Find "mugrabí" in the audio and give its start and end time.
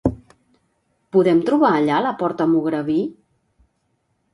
2.57-3.01